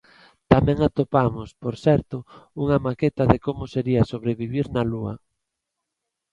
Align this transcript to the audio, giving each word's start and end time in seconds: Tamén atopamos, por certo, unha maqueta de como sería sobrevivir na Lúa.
Tamén 0.51 0.77
atopamos, 0.87 1.49
por 1.61 1.75
certo, 1.85 2.17
unha 2.61 2.77
maqueta 2.85 3.23
de 3.31 3.37
como 3.45 3.63
sería 3.73 4.09
sobrevivir 4.11 4.65
na 4.75 4.83
Lúa. 4.91 5.13